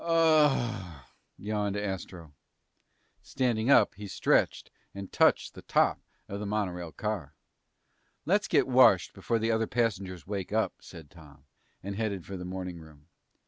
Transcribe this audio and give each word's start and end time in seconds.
"Ahhhoooohhhhhh!" 0.03 1.03
yawned 1.37 1.77
Astro. 1.77 2.33
Standing 3.21 3.69
up, 3.69 3.93
he 3.93 4.07
stretched 4.07 4.71
and 4.95 5.11
touched 5.11 5.53
the 5.53 5.61
top 5.61 5.99
of 6.27 6.39
the 6.39 6.47
monorail 6.47 6.91
car. 6.91 7.35
"Let's 8.25 8.47
get 8.47 8.67
washed 8.67 9.13
before 9.13 9.37
the 9.37 9.51
other 9.51 9.67
passengers 9.67 10.25
wake 10.25 10.51
up," 10.51 10.73
said 10.79 11.11
Tom, 11.11 11.45
and 11.83 11.97
headed 11.97 12.25
for 12.25 12.35
the 12.35 12.43
morning 12.45 12.79
room. 12.79 13.09